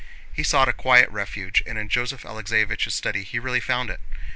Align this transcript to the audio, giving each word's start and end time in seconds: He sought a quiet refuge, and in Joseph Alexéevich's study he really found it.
He 0.33 0.41
sought 0.41 0.67
a 0.67 0.73
quiet 0.73 1.07
refuge, 1.11 1.61
and 1.67 1.77
in 1.77 1.87
Joseph 1.87 2.23
Alexéevich's 2.23 2.95
study 2.95 3.21
he 3.23 3.37
really 3.37 3.59
found 3.59 3.91
it. 3.91 3.99